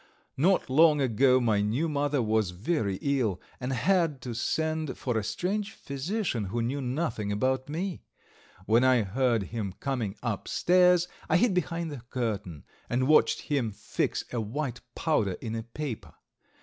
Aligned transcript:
Not 0.35 0.67
long 0.67 0.99
ago 0.99 1.39
my 1.39 1.61
new 1.61 1.87
mother 1.87 2.23
was 2.23 2.49
very 2.49 2.97
ill 3.03 3.39
and 3.59 3.71
had 3.71 4.19
to 4.23 4.33
send 4.33 4.97
for 4.97 5.15
a 5.15 5.23
strange 5.23 5.73
physician, 5.73 6.45
who 6.45 6.59
knew 6.63 6.81
nothing 6.81 7.31
about 7.31 7.69
me. 7.69 8.01
When 8.65 8.83
I 8.83 9.03
heard 9.03 9.43
him 9.53 9.73
coming 9.79 10.15
upstairs 10.23 11.07
I 11.29 11.37
hid 11.37 11.53
behind 11.53 11.91
the 11.91 12.01
curtain 12.09 12.63
and 12.89 13.07
watched 13.07 13.41
him 13.41 13.69
fix 13.69 14.23
a 14.33 14.41
white 14.41 14.81
powder 14.95 15.33
in 15.39 15.53
a 15.53 15.61
paper. 15.61 16.15